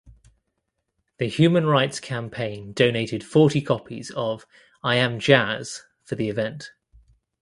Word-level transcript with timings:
The 1.19 1.27
Human 1.27 1.67
Rights 1.67 1.99
Campaign 1.99 2.73
donated 2.73 3.23
forty 3.23 3.61
copies 3.61 4.09
of 4.09 4.47
"I 4.83 4.95
Am 4.95 5.19
Jazz" 5.19 5.83
for 6.05 6.15
the 6.15 6.27
event. 6.27 6.71